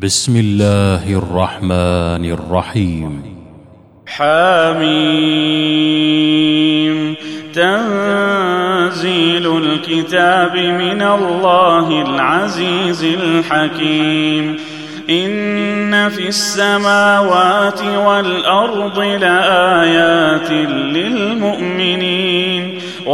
[0.00, 3.22] بسم الله الرحمن الرحيم.
[4.06, 4.86] حاميم
[7.54, 14.56] تنزيل الكتاب من الله العزيز الحكيم.
[15.10, 22.31] إن في السماوات والأرض لآيات للمؤمنين.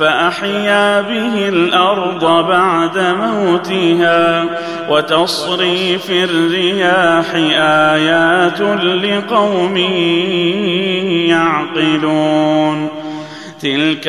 [0.00, 4.44] فأحيا به الأرض بعد موتها
[4.90, 7.34] وتصريف الرياح
[7.94, 9.76] آيات لقوم
[11.28, 12.88] يعقلون
[13.62, 14.08] تلك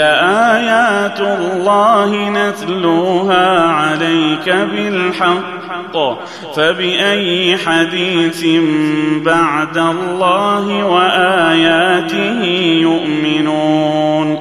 [0.60, 5.98] آيات الله نتلوها عليك بالحق
[6.56, 8.46] فبأي حديث
[9.26, 12.44] بعد الله وآياته
[12.82, 14.41] يؤمنون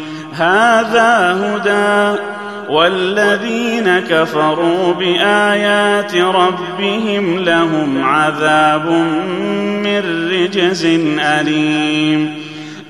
[0.41, 2.19] هذا هدى
[2.69, 8.85] والذين كفروا بآيات ربهم لهم عذاب
[9.83, 10.85] من رجز
[11.19, 12.41] أليم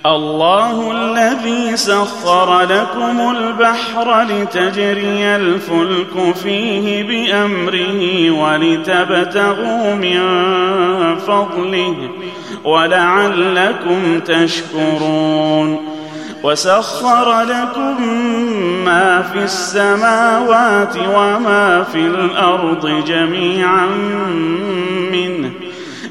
[0.06, 10.20] الله الذي سخر لكم البحر لتجري الفلك فيه بأمره ولتبتغوا من
[11.16, 11.96] فضله
[12.64, 15.91] ولعلكم تشكرون
[16.44, 18.02] وسخر لكم
[18.86, 23.86] ما في السماوات وما في الأرض جميعا
[25.12, 25.52] منه.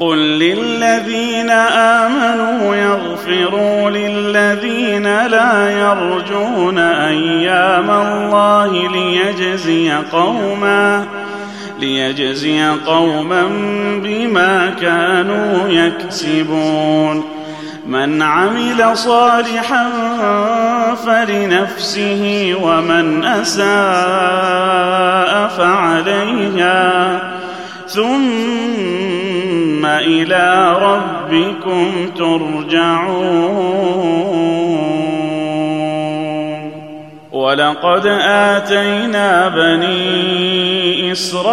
[0.00, 11.06] قل للذين آمنوا يغفروا للذين لا يرجون أيام الله ليجزي قوما
[11.80, 13.42] ليجزي قوما
[14.04, 17.24] بما كانوا يكسبون.
[17.86, 19.90] من عمل صالحا
[21.06, 23.66] فلنفسه ومن أساء
[25.58, 27.20] فعليها.
[27.88, 34.05] ثم إلى ربكم ترجعون.
[37.56, 41.48] ولقد آتينا بني إسرائيل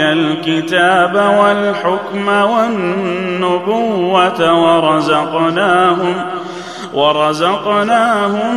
[0.00, 3.92] الكتاب والحكم والنبوة
[4.54, 6.14] ورزقناهم
[6.94, 8.54] ورزقناهم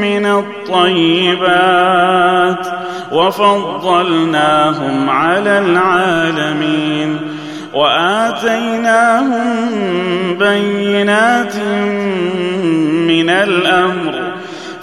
[0.00, 1.86] من الطيبات
[3.12, 7.20] وفضلناهم على العالمين
[7.74, 9.44] وآتيناهم
[10.38, 11.56] بينات
[13.08, 14.23] من الأمر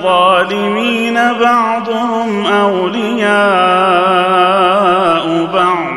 [0.00, 3.26] الظالمين بعضهم أولياء
[5.54, 5.90] بعض.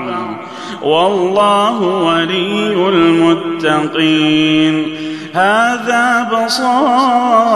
[0.81, 4.75] والله ولي المتقين.
[5.33, 7.47] هذا بصائر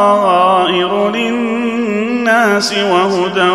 [1.12, 3.50] للناس وهدى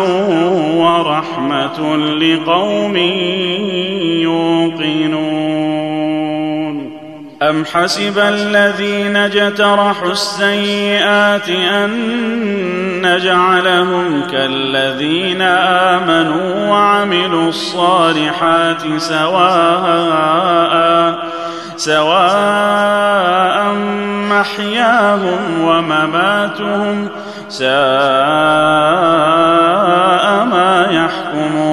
[0.77, 2.97] ورحمة لقوم
[4.23, 5.53] يوقنون.
[7.41, 11.91] أم حسب الذين اجترحوا السيئات أن
[13.05, 15.41] نجعلهم كالذين
[15.91, 20.53] آمنوا وعملوا الصالحات سواء
[21.77, 23.73] سواء
[24.29, 27.09] محياهم ومماتهم
[27.49, 27.73] ساء
[30.45, 31.72] ما يحكمون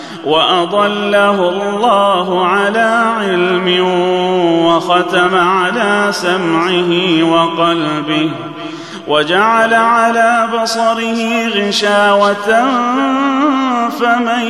[0.25, 3.85] وأضله الله على علم
[4.65, 8.31] وختم على سمعه وقلبه
[9.07, 12.65] وجعل على بصره غشاوة
[13.89, 14.47] فمن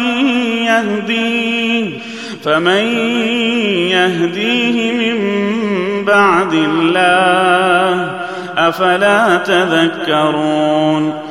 [0.65, 1.89] يهديه
[2.43, 2.85] فمن
[3.91, 5.17] يهديه من
[6.05, 8.11] بعد الله
[8.57, 11.30] أفلا تذكرون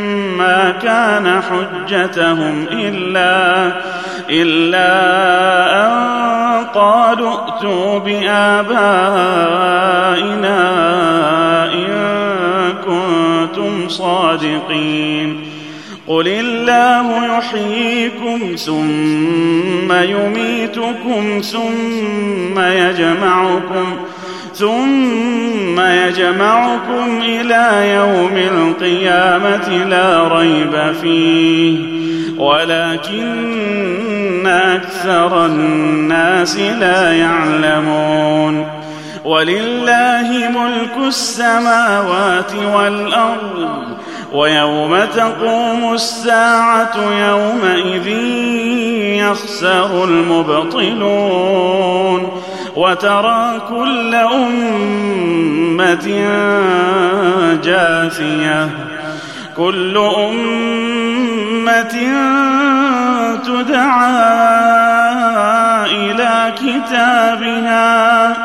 [0.37, 3.71] ما كان حجتهم إلا
[4.29, 4.91] إلا
[5.87, 5.91] أن
[6.65, 8.61] قالوا ائتوا بآبائنا
[11.73, 11.91] إن
[12.85, 15.51] كنتم صادقين.
[16.07, 23.97] قل الله يحييكم ثم يميتكم ثم يجمعكم
[24.53, 25.30] ثم
[25.89, 32.01] يجمعكم إلى يوم القيامة لا ريب فيه.
[32.37, 38.67] ولكن أكثر الناس لا يعلمون.
[39.25, 43.81] ولله ملك السماوات والأرض
[44.33, 46.93] ويوم تقوم الساعة
[47.29, 48.07] يومئذ
[49.21, 52.21] يخسر المبطلون.
[52.75, 56.07] وترى كل أمة
[57.63, 58.69] جاثية.
[59.57, 61.95] كل أمة
[63.45, 64.31] تدعى
[65.85, 68.37] إلى كتابها.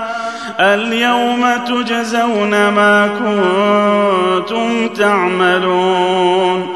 [0.61, 6.76] اليوم تجزون ما كنتم تعملون.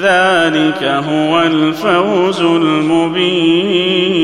[0.00, 4.22] ذلك هو الفوز المبين.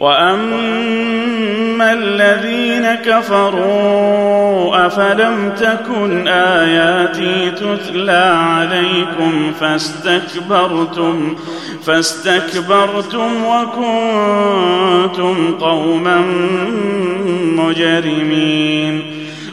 [0.00, 11.36] وأما الذين كفروا أفلم تكن آياتي تتلى عليكم فاستكبرتم
[11.84, 16.20] فاستكبرتم وكنتم قوما
[17.56, 19.17] مجرمين.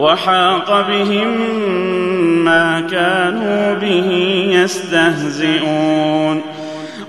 [0.00, 1.28] وحاق بهم
[2.44, 4.08] ما كانوا به
[4.52, 6.42] يستهزئون.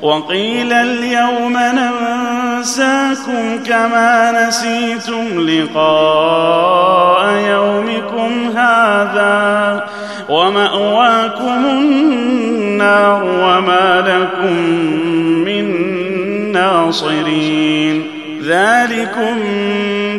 [0.02, 9.86] وقيل اليوم ننسى ينساكم كما نسيتم لقاء يومكم هذا
[10.30, 14.54] ومأواكم النار وما لكم
[15.46, 15.66] من
[16.52, 17.91] ناصرين.
[18.44, 19.38] ذلكم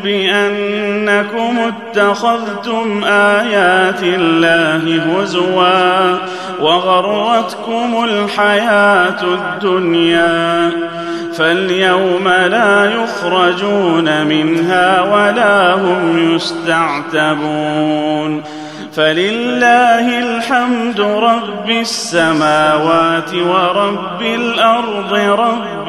[0.04, 6.18] بأنكم اتخذتم آيات الله هزوا
[6.60, 10.70] وغرتكم الحياة الدنيا
[11.34, 17.82] فاليوم لا يخرجون منها ولا هم يستعتبون
[18.96, 25.88] فلله الحمد رب السماوات ورب الأرض رب